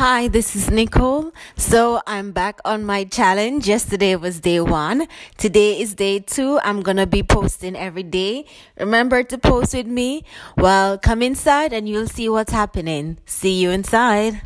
Hi, 0.00 0.28
this 0.28 0.56
is 0.56 0.70
Nicole. 0.70 1.30
So 1.58 2.00
I'm 2.06 2.32
back 2.32 2.58
on 2.64 2.86
my 2.86 3.04
challenge. 3.04 3.68
Yesterday 3.68 4.16
was 4.16 4.40
day 4.40 4.58
one. 4.58 5.06
Today 5.36 5.78
is 5.78 5.94
day 5.94 6.20
two. 6.20 6.58
I'm 6.60 6.80
gonna 6.80 7.06
be 7.06 7.22
posting 7.22 7.76
every 7.76 8.04
day. 8.04 8.46
Remember 8.78 9.22
to 9.22 9.36
post 9.36 9.74
with 9.74 9.86
me. 9.86 10.24
Well, 10.56 10.96
come 10.96 11.20
inside 11.20 11.74
and 11.74 11.86
you'll 11.86 12.06
see 12.06 12.30
what's 12.30 12.50
happening. 12.50 13.18
See 13.26 13.60
you 13.60 13.68
inside. 13.72 14.40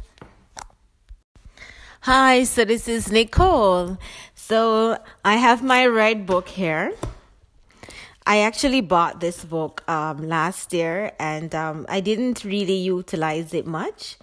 Hi, 2.00 2.42
so 2.42 2.64
this 2.64 2.88
is 2.88 3.12
Nicole. 3.12 3.96
So 4.34 4.98
I 5.24 5.36
have 5.36 5.62
my 5.62 5.86
red 5.86 6.26
book 6.26 6.48
here. 6.48 6.94
I 8.26 8.40
actually 8.40 8.80
bought 8.80 9.20
this 9.20 9.44
book 9.44 9.88
um, 9.88 10.26
last 10.28 10.72
year 10.72 11.12
and 11.20 11.54
um, 11.54 11.86
I 11.88 12.00
didn't 12.00 12.42
really 12.42 12.78
utilize 12.78 13.54
it 13.54 13.68
much 13.68 14.16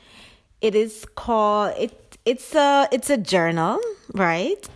it 0.62 0.76
is 0.76 1.06
called 1.16 1.74
it 1.78 2.18
it's 2.26 2.54
a 2.56 2.88
it's 2.92 3.10
a 3.10 3.18
journal, 3.18 3.80
right? 4.14 4.68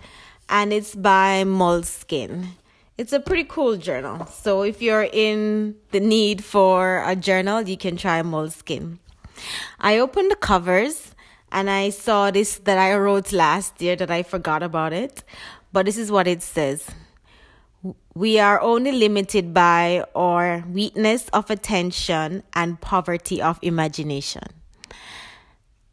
And 0.49 0.73
it's 0.73 0.93
by 0.95 1.43
Moleskine 1.45 2.49
It's 2.98 3.13
a 3.13 3.20
pretty 3.20 3.45
cool 3.45 3.77
journal. 3.77 4.26
So 4.27 4.63
if 4.63 4.81
you're 4.81 5.09
in 5.12 5.76
the 5.91 5.99
need 5.99 6.43
for 6.43 7.03
a 7.05 7.16
journal, 7.16 7.62
you 7.62 7.77
can 7.77 7.98
try 7.98 8.21
Moleskine 8.21 8.99
I 9.79 9.99
opened 9.99 10.31
the 10.31 10.35
covers 10.35 11.13
and 11.52 11.70
I 11.70 11.90
saw 11.90 12.31
this 12.31 12.57
that 12.59 12.77
I 12.77 12.95
wrote 12.95 13.31
last 13.31 13.81
year 13.81 13.95
that 13.95 14.09
I 14.12 14.23
forgot 14.23 14.63
about 14.63 14.93
it. 14.93 15.23
But 15.71 15.85
this 15.85 15.98
is 15.98 16.12
what 16.12 16.27
it 16.27 16.41
says. 16.41 16.88
We 18.15 18.40
are 18.40 18.59
only 18.62 18.91
limited 18.91 19.54
by 19.54 20.05
our 20.15 20.63
weakness 20.71 21.29
of 21.29 21.52
attention 21.52 22.43
and 22.54 22.79
poverty 22.81 23.41
of 23.41 23.59
imagination. 23.62 24.64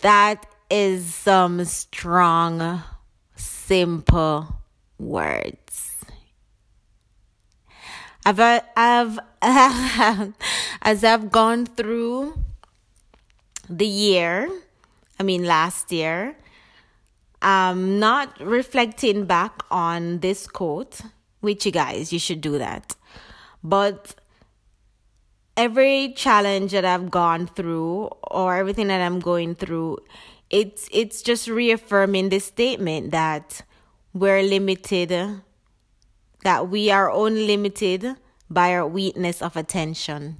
That 0.02 0.46
is 0.68 1.14
some 1.14 1.64
strong, 1.64 2.82
simple 3.36 4.56
words. 4.98 6.04
I've, 8.26 8.40
uh, 8.40 8.60
I've, 8.76 9.18
as 10.82 11.04
I've 11.04 11.30
gone 11.30 11.66
through 11.66 12.34
the 13.70 13.86
year, 13.86 14.50
I 15.20 15.22
mean, 15.22 15.44
last 15.44 15.92
year, 15.92 16.36
I'm 17.40 18.00
not 18.00 18.40
reflecting 18.40 19.24
back 19.26 19.62
on 19.70 20.18
this 20.18 20.48
quote, 20.48 21.00
which 21.40 21.64
you 21.64 21.70
guys, 21.70 22.12
you 22.12 22.18
should 22.18 22.40
do 22.40 22.58
that. 22.58 22.96
But 23.62 24.16
every 25.56 26.12
challenge 26.16 26.72
that 26.72 26.84
I've 26.84 27.10
gone 27.10 27.46
through 27.46 28.10
or 28.22 28.56
everything 28.56 28.88
that 28.88 29.00
I'm 29.00 29.20
going 29.20 29.54
through, 29.54 29.98
it's 30.50 30.88
it's 30.92 31.22
just 31.22 31.48
reaffirming 31.48 32.28
this 32.28 32.44
statement 32.44 33.10
that 33.10 33.62
we're 34.12 34.42
limited 34.42 35.40
that 36.42 36.68
we 36.68 36.90
are 36.90 37.10
only 37.10 37.46
limited 37.46 38.16
by 38.50 38.74
our 38.74 38.86
weakness 38.86 39.40
of 39.40 39.56
attention. 39.56 40.36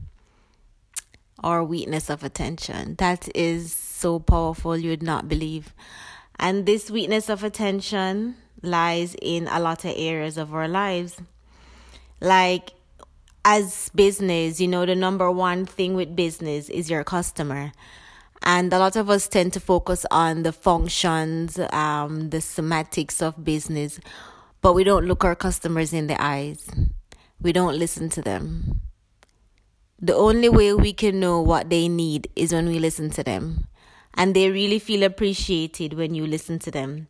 Our 1.42 1.64
weakness 1.64 2.10
of 2.10 2.22
attention. 2.22 2.96
That 2.96 3.28
is 3.34 3.72
so 3.72 4.18
powerful 4.18 4.76
you 4.76 4.90
would 4.90 5.02
not 5.02 5.28
believe. 5.28 5.74
And 6.38 6.66
this 6.66 6.90
weakness 6.90 7.28
of 7.28 7.44
attention 7.44 8.36
lies 8.62 9.16
in 9.20 9.48
a 9.48 9.60
lot 9.60 9.84
of 9.84 9.92
areas 9.96 10.38
of 10.38 10.54
our 10.54 10.68
lives. 10.68 11.20
Like 12.20 12.72
as 13.44 13.90
business, 13.94 14.60
you 14.60 14.68
know, 14.68 14.86
the 14.86 14.94
number 14.94 15.30
one 15.30 15.66
thing 15.66 15.94
with 15.94 16.14
business 16.14 16.68
is 16.68 16.88
your 16.88 17.04
customer. 17.04 17.72
And 18.42 18.72
a 18.72 18.78
lot 18.78 18.96
of 18.96 19.08
us 19.08 19.28
tend 19.28 19.52
to 19.52 19.60
focus 19.60 20.04
on 20.10 20.42
the 20.42 20.52
functions, 20.52 21.58
um, 21.72 22.30
the 22.30 22.40
semantics 22.40 23.22
of 23.22 23.44
business, 23.44 24.00
but 24.60 24.74
we 24.74 24.84
don't 24.84 25.06
look 25.06 25.24
our 25.24 25.36
customers 25.36 25.92
in 25.92 26.08
the 26.08 26.20
eyes. 26.20 26.68
We 27.40 27.52
don't 27.52 27.78
listen 27.78 28.08
to 28.10 28.22
them. 28.22 28.80
The 30.00 30.14
only 30.14 30.48
way 30.48 30.74
we 30.74 30.92
can 30.92 31.20
know 31.20 31.40
what 31.40 31.70
they 31.70 31.88
need 31.88 32.28
is 32.34 32.52
when 32.52 32.68
we 32.68 32.78
listen 32.78 33.10
to 33.10 33.22
them. 33.22 33.68
And 34.14 34.34
they 34.34 34.50
really 34.50 34.78
feel 34.78 35.04
appreciated 35.04 35.94
when 35.94 36.14
you 36.14 36.26
listen 36.26 36.58
to 36.60 36.70
them. 36.70 37.08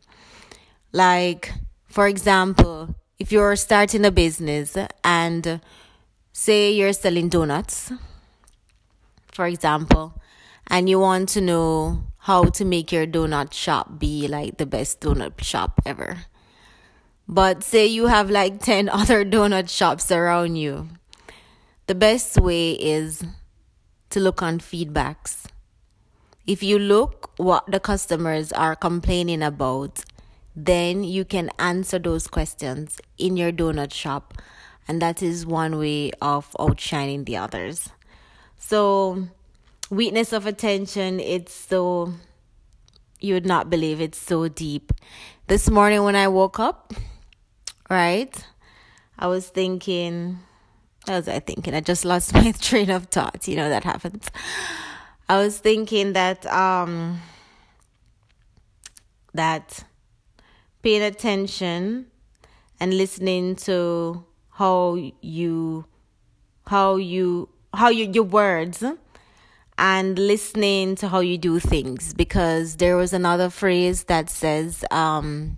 Like, 0.91 1.51
for 1.87 2.07
example, 2.07 2.95
if 3.17 3.31
you're 3.31 3.55
starting 3.55 4.05
a 4.05 4.11
business 4.11 4.77
and 5.03 5.59
say 6.33 6.71
you're 6.71 6.93
selling 6.93 7.29
donuts, 7.29 7.91
for 9.31 9.45
example, 9.45 10.19
and 10.67 10.89
you 10.89 10.99
want 10.99 11.29
to 11.29 11.41
know 11.41 12.03
how 12.17 12.45
to 12.45 12.65
make 12.65 12.91
your 12.91 13.05
donut 13.05 13.53
shop 13.53 13.99
be 13.99 14.27
like 14.27 14.57
the 14.57 14.65
best 14.65 14.99
donut 14.99 15.41
shop 15.41 15.79
ever. 15.85 16.25
But 17.27 17.63
say 17.63 17.85
you 17.85 18.07
have 18.07 18.29
like 18.29 18.59
10 18.65 18.89
other 18.89 19.23
donut 19.23 19.69
shops 19.69 20.11
around 20.11 20.55
you. 20.55 20.89
The 21.85 21.95
best 21.95 22.39
way 22.39 22.71
is 22.71 23.23
to 24.09 24.19
look 24.19 24.41
on 24.41 24.59
feedbacks. 24.59 25.45
If 26.47 26.63
you 26.63 26.79
look 26.79 27.31
what 27.37 27.69
the 27.69 27.79
customers 27.79 28.51
are 28.51 28.75
complaining 28.75 29.43
about, 29.43 30.03
then 30.55 31.03
you 31.03 31.25
can 31.25 31.49
answer 31.59 31.99
those 31.99 32.27
questions 32.27 32.99
in 33.17 33.37
your 33.37 33.51
donut 33.51 33.93
shop 33.93 34.33
and 34.87 35.01
that 35.01 35.21
is 35.21 35.45
one 35.45 35.77
way 35.77 36.11
of 36.21 36.55
outshining 36.59 37.23
the 37.23 37.37
others. 37.37 37.89
So, 38.57 39.27
weakness 39.89 40.33
of 40.33 40.45
attention, 40.45 41.19
it's 41.19 41.53
so, 41.53 42.13
you 43.19 43.33
would 43.33 43.45
not 43.45 43.69
believe 43.69 44.01
it's 44.01 44.17
so 44.17 44.47
deep. 44.47 44.91
This 45.47 45.69
morning 45.69 46.03
when 46.03 46.15
I 46.15 46.27
woke 46.27 46.59
up, 46.59 46.93
right, 47.89 48.33
I 49.17 49.27
was 49.27 49.47
thinking, 49.47 50.39
what 51.05 51.15
was 51.15 51.27
I 51.27 51.39
thinking? 51.39 51.73
I 51.73 51.81
just 51.81 52.05
lost 52.05 52.33
my 52.35 52.51
train 52.53 52.89
of 52.89 53.05
thought. 53.05 53.47
You 53.47 53.55
know, 53.55 53.69
that 53.69 53.83
happens. 53.83 54.27
I 55.29 55.37
was 55.37 55.57
thinking 55.57 56.13
that, 56.13 56.45
um, 56.47 57.21
that 59.33 59.83
paying 60.81 61.01
attention 61.01 62.07
and 62.79 62.93
listening 62.93 63.55
to 63.55 64.25
how 64.53 64.95
you 65.21 65.85
how 66.67 66.95
you 66.95 67.49
how 67.73 67.89
you 67.89 68.09
your 68.11 68.23
words 68.23 68.83
and 69.77 70.19
listening 70.19 70.95
to 70.95 71.07
how 71.07 71.19
you 71.19 71.37
do 71.37 71.59
things. 71.59 72.13
Because 72.13 72.77
there 72.77 72.95
was 72.95 73.13
another 73.13 73.49
phrase 73.49 74.05
that 74.05 74.29
says 74.29 74.85
um 74.91 75.57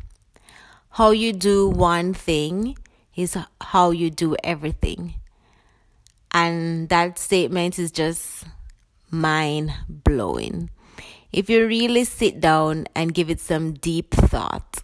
how 0.91 1.11
you 1.11 1.33
do 1.33 1.69
one 1.69 2.13
thing 2.13 2.77
is 3.15 3.37
how 3.61 3.91
you 3.91 4.09
do 4.09 4.35
everything. 4.43 5.15
And 6.31 6.89
that 6.89 7.17
statement 7.17 7.79
is 7.79 7.91
just 7.91 8.45
mind 9.11 9.71
blowing 9.87 10.69
if 11.35 11.49
you 11.49 11.67
really 11.67 12.05
sit 12.05 12.39
down 12.39 12.87
and 12.95 13.13
give 13.13 13.29
it 13.29 13.41
some 13.41 13.73
deep 13.73 14.11
thought 14.11 14.81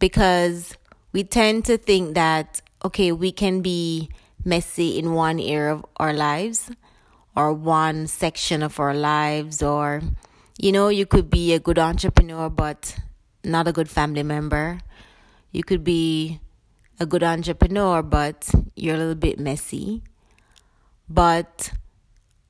because 0.00 0.76
we 1.12 1.22
tend 1.22 1.64
to 1.64 1.78
think 1.78 2.14
that 2.14 2.60
okay, 2.84 3.12
we 3.12 3.32
can 3.32 3.62
be 3.62 4.08
messy 4.44 4.98
in 4.98 5.14
one 5.14 5.38
area 5.38 5.74
of 5.74 5.86
our 5.96 6.12
lives 6.12 6.70
or 7.36 7.52
one 7.52 8.06
section 8.06 8.62
of 8.62 8.78
our 8.80 8.94
lives, 8.94 9.62
or 9.62 10.02
you 10.58 10.72
know, 10.72 10.88
you 10.88 11.06
could 11.06 11.30
be 11.30 11.52
a 11.54 11.60
good 11.60 11.78
entrepreneur 11.78 12.50
but 12.50 12.96
not 13.44 13.68
a 13.68 13.72
good 13.72 13.88
family 13.88 14.22
member. 14.22 14.80
You 15.50 15.62
could 15.62 15.84
be 15.84 16.40
a 17.00 17.06
good 17.06 17.22
entrepreneur 17.22 18.02
but 18.02 18.50
you're 18.76 18.96
a 18.96 18.98
little 18.98 19.14
bit 19.14 19.38
messy. 19.38 20.02
But 21.08 21.72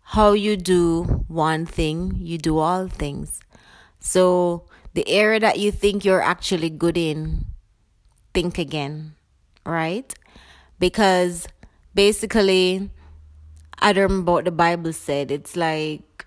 how 0.03 0.33
you 0.33 0.57
do 0.57 1.25
one 1.29 1.65
thing, 1.65 2.17
you 2.19 2.39
do 2.39 2.59
all 2.59 2.87
things. 2.87 3.41
So, 3.99 4.65
the 4.95 5.09
area 5.09 5.41
that 5.41 5.59
you 5.59 5.73
think 5.73 6.05
you're 6.05 6.21
actually 6.21 6.69
good 6.69 6.99
in, 6.99 7.47
think 8.35 8.59
again, 8.59 9.15
right? 9.65 10.13
Because 10.83 11.47
basically 11.95 12.91
I 13.79 13.93
don't 13.93 14.03
remember 14.03 14.33
what 14.33 14.47
the 14.47 14.51
Bible 14.51 14.93
said. 14.93 15.31
It's 15.31 15.55
like 15.55 16.27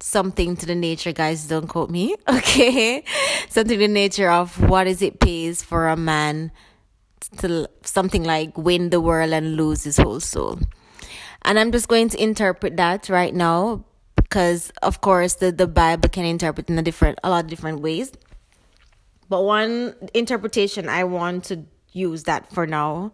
something 0.00 0.56
to 0.56 0.64
the 0.64 0.74
nature, 0.74 1.12
guys, 1.12 1.46
don't 1.46 1.66
quote 1.66 1.90
me, 1.90 2.16
okay? 2.28 3.04
something 3.50 3.78
to 3.78 3.86
the 3.86 3.92
nature 3.92 4.30
of 4.30 4.58
what 4.70 4.86
is 4.86 5.02
it 5.02 5.20
pays 5.20 5.62
for 5.62 5.88
a 5.88 5.96
man 5.96 6.50
to 7.40 7.68
something 7.82 8.24
like 8.24 8.56
win 8.56 8.88
the 8.88 9.02
world 9.02 9.34
and 9.34 9.56
lose 9.56 9.84
his 9.84 9.98
whole 9.98 10.20
soul. 10.20 10.58
And 11.42 11.58
I'm 11.58 11.70
just 11.70 11.88
going 11.88 12.08
to 12.08 12.22
interpret 12.22 12.78
that 12.78 13.10
right 13.10 13.34
now 13.34 13.84
because 14.16 14.72
of 14.80 15.02
course 15.02 15.34
the, 15.34 15.52
the 15.52 15.66
Bible 15.66 16.08
can 16.08 16.24
interpret 16.24 16.70
in 16.70 16.78
a 16.78 16.82
different 16.82 17.18
a 17.22 17.28
lot 17.28 17.44
of 17.44 17.50
different 17.50 17.80
ways. 17.80 18.12
But 19.28 19.42
one 19.42 19.94
interpretation 20.14 20.88
I 20.88 21.04
want 21.04 21.44
to 21.44 21.66
use 21.92 22.22
that 22.22 22.50
for 22.50 22.66
now 22.66 23.12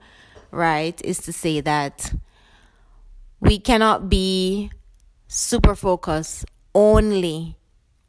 right, 0.54 1.00
is 1.04 1.18
to 1.18 1.32
say 1.32 1.60
that 1.60 2.14
we 3.40 3.58
cannot 3.58 4.08
be 4.08 4.70
super 5.28 5.74
focused 5.74 6.44
only 6.74 7.56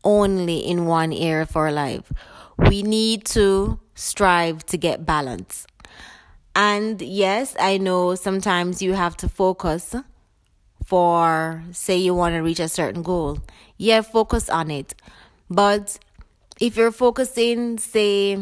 only 0.05 0.59
in 0.59 0.85
one 0.85 1.11
area 1.11 1.41
of 1.41 1.57
our 1.57 1.71
life. 1.71 2.13
We 2.57 2.83
need 2.83 3.25
to 3.27 3.79
strive 3.95 4.65
to 4.67 4.77
get 4.77 5.05
balance. 5.05 5.65
And 6.55 7.01
yes, 7.01 7.55
I 7.59 7.77
know 7.77 8.15
sometimes 8.15 8.81
you 8.81 8.93
have 8.93 9.17
to 9.17 9.27
focus 9.27 9.93
for, 10.85 11.63
say, 11.71 11.97
you 11.97 12.13
want 12.13 12.35
to 12.35 12.39
reach 12.39 12.59
a 12.59 12.69
certain 12.69 13.01
goal. 13.01 13.39
Yeah, 13.77 14.01
focus 14.01 14.49
on 14.49 14.71
it. 14.71 14.93
But 15.49 15.97
if 16.61 16.77
you're 16.77 16.91
focusing, 16.91 17.77
say, 17.79 18.37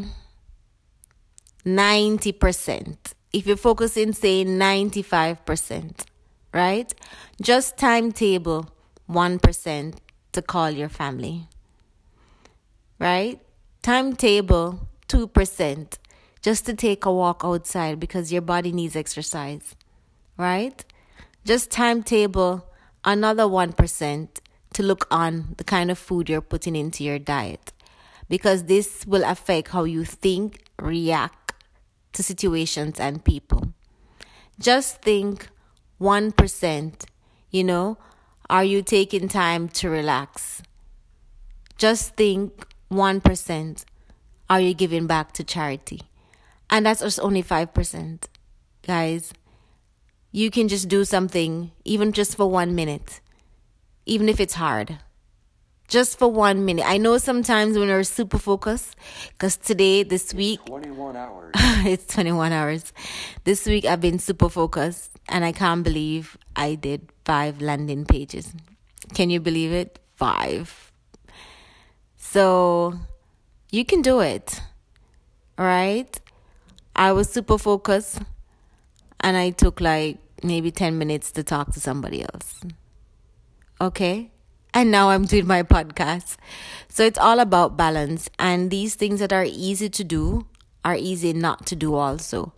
90%, 1.66 2.98
if 3.34 3.48
you're 3.48 3.58
focusing, 3.58 4.14
say, 4.14 4.46
95%, 4.46 6.06
right? 6.54 6.94
Just 7.42 7.78
timetable 7.78 8.70
1% 9.10 9.96
to 10.32 10.42
call 10.42 10.70
your 10.70 10.90
family, 10.90 11.48
right? 13.00 13.40
Timetable 13.82 14.88
2% 15.08 15.98
just 16.42 16.66
to 16.66 16.74
take 16.74 17.06
a 17.06 17.12
walk 17.12 17.42
outside 17.44 18.00
because 18.00 18.32
your 18.32 18.42
body 18.42 18.72
needs 18.72 18.96
exercise, 18.96 19.76
right? 20.38 20.86
Just 21.44 21.72
timetable 21.72 22.66
another 23.04 23.44
1% 23.44 24.28
to 24.74 24.84
look 24.84 25.08
on 25.10 25.56
the 25.58 25.64
kind 25.64 25.90
of 25.92 25.98
food 25.98 26.30
you're 26.30 26.42
putting 26.42 26.76
into 26.76 27.04
your 27.04 27.20
diet 27.20 27.72
because 28.30 28.66
this 28.66 29.06
will 29.06 29.24
affect 29.24 29.70
how 29.70 29.84
you 29.84 30.06
think, 30.06 30.64
react 30.80 31.43
to 32.14 32.24
situations 32.24 33.00
and 33.00 33.24
people. 33.24 33.74
Just 34.60 35.02
think 35.02 35.50
1%, 36.00 37.06
you 37.52 37.64
know, 37.64 37.98
are 38.50 38.64
you 38.64 38.82
taking 38.82 39.28
time 39.28 39.68
to 39.70 39.90
relax? 39.90 40.62
Just 41.78 42.16
think 42.16 42.68
1%, 42.92 43.86
are 44.50 44.62
you 44.62 44.74
giving 44.74 45.08
back 45.08 45.32
to 45.34 45.44
charity? 45.44 46.02
And 46.70 46.86
that's 46.86 47.02
just 47.02 47.20
only 47.20 47.44
5%. 47.44 48.24
Guys, 48.86 49.34
you 50.32 50.52
can 50.52 50.68
just 50.68 50.88
do 50.88 51.06
something, 51.06 51.72
even 51.86 52.12
just 52.12 52.36
for 52.36 52.50
one 52.50 52.76
minute, 52.76 53.22
even 54.06 54.28
if 54.28 54.40
it's 54.40 54.56
hard. 54.56 55.00
Just 55.94 56.18
for 56.18 56.28
one 56.28 56.66
minute. 56.66 56.86
I 56.88 56.98
know 56.98 57.20
sometimes 57.20 57.78
when 57.78 57.88
we're 57.88 58.04
super 58.04 58.40
focused, 58.40 58.96
because 59.34 59.58
today, 59.58 60.02
this 60.02 60.34
week, 60.34 60.66
21 60.66 61.16
hours. 61.16 61.52
it's 61.86 62.12
21 62.16 62.52
hours. 62.52 62.94
This 63.44 63.68
week, 63.68 63.86
I've 63.86 64.02
been 64.02 64.18
super 64.18 64.50
focused, 64.50 65.12
and 65.30 65.46
I 65.46 65.52
can't 65.52 65.84
believe 65.84 66.36
I 66.56 66.74
did 66.74 67.12
five 67.26 67.62
landing 67.62 68.06
pages. 68.06 68.52
Can 69.14 69.30
you 69.30 69.40
believe 69.40 69.72
it? 69.72 70.00
Five. 70.16 70.92
So, 72.18 72.96
you 73.70 73.86
can 73.86 74.02
do 74.02 74.20
it. 74.20 74.62
right? 75.60 76.20
I 76.96 77.12
was 77.12 77.30
super 77.32 77.60
focused 77.60 78.20
and 79.20 79.38
I 79.38 79.52
took 79.52 79.80
like 79.80 80.18
maybe 80.42 80.72
10 80.72 80.98
minutes 80.98 81.32
to 81.34 81.44
talk 81.44 81.72
to 81.74 81.80
somebody 81.80 82.24
else. 82.24 82.62
Okay? 83.80 84.33
And 84.74 84.90
now 84.90 85.10
I'm 85.10 85.26
doing 85.26 85.46
my 85.46 85.64
podcast. 85.64 86.38
So 86.90 87.04
it's 87.04 87.20
all 87.20 87.40
about 87.40 87.78
balance. 87.78 88.30
And 88.40 88.72
these 88.72 88.96
things 88.96 89.20
that 89.20 89.32
are 89.32 89.46
easy 89.46 89.90
to 89.90 90.04
do 90.04 90.48
are 90.84 90.96
easy 90.96 91.34
not 91.34 91.66
to 91.68 91.76
do 91.76 91.96
also. 91.96 92.54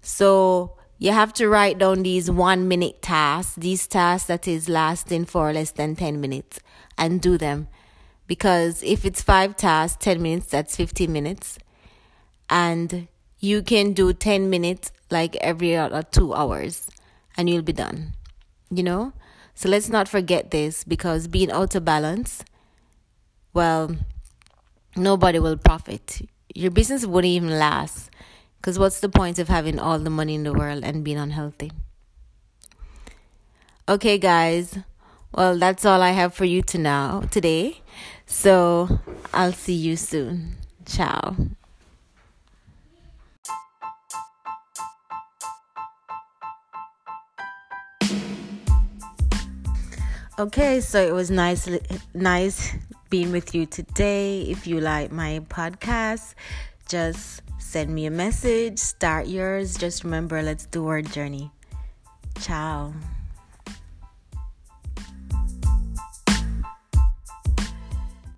So 0.00 0.76
you 0.98 1.12
have 1.12 1.32
to 1.34 1.48
write 1.48 1.78
down 1.78 2.02
these 2.02 2.30
one 2.30 2.66
minute 2.66 3.02
tasks, 3.02 3.54
these 3.56 3.86
tasks 3.86 4.26
that 4.26 4.48
is 4.48 4.68
lasting 4.68 5.26
for 5.26 5.52
less 5.52 5.70
than 5.70 5.96
10 5.96 6.20
minutes, 6.20 6.60
and 6.98 7.20
do 7.20 7.38
them. 7.38 7.68
Because 8.26 8.82
if 8.82 9.04
it's 9.04 9.22
five 9.22 9.56
tasks, 9.56 10.02
10 10.04 10.22
minutes, 10.22 10.46
that's 10.46 10.76
15 10.76 11.12
minutes. 11.12 11.58
And 12.50 13.08
you 13.38 13.62
can 13.62 13.92
do 13.92 14.12
10 14.12 14.50
minutes 14.50 14.92
like 15.10 15.36
every 15.36 15.76
other 15.76 16.02
two 16.02 16.34
hours 16.34 16.88
and 17.36 17.48
you'll 17.48 17.62
be 17.62 17.72
done. 17.72 18.14
You 18.70 18.82
know? 18.82 19.12
So 19.54 19.68
let's 19.68 19.88
not 19.88 20.08
forget 20.08 20.50
this 20.50 20.84
because 20.84 21.28
being 21.28 21.50
out 21.50 21.74
of 21.74 21.84
balance, 21.84 22.44
well, 23.52 23.96
nobody 24.96 25.38
will 25.38 25.56
profit. 25.56 26.22
Your 26.54 26.70
business 26.70 27.06
wouldn't 27.06 27.30
even 27.30 27.58
last. 27.58 28.10
Because 28.64 28.78
what's 28.78 29.00
the 29.00 29.10
point 29.10 29.38
of 29.38 29.48
having 29.48 29.78
all 29.78 29.98
the 29.98 30.10
money 30.10 30.34
in 30.34 30.42
the 30.42 30.52
world 30.52 30.84
and 30.84 31.04
being 31.04 31.18
unhealthy? 31.18 31.70
Okay, 33.86 34.16
guys. 34.16 34.78
Well, 35.32 35.58
that's 35.58 35.84
all 35.84 36.00
I 36.00 36.12
have 36.12 36.32
for 36.32 36.46
you 36.46 36.62
to 36.62 36.78
now 36.78 37.20
today. 37.30 37.82
So 38.24 39.00
I'll 39.34 39.52
see 39.52 39.74
you 39.74 39.96
soon. 39.96 40.56
Ciao. 40.86 41.36
Okay, 50.36 50.80
so 50.80 51.00
it 51.00 51.12
was 51.14 51.30
nice 51.30 51.68
nice 52.12 52.74
being 53.08 53.30
with 53.30 53.54
you 53.54 53.66
today. 53.66 54.42
If 54.42 54.66
you 54.66 54.80
like 54.80 55.12
my 55.12 55.38
podcast, 55.46 56.34
just 56.88 57.40
send 57.60 57.94
me 57.94 58.06
a 58.06 58.10
message, 58.10 58.80
start 58.80 59.28
yours. 59.28 59.76
Just 59.76 60.02
remember, 60.02 60.42
let's 60.42 60.66
do 60.66 60.88
our 60.88 61.02
journey. 61.02 61.52
Ciao. 62.40 62.92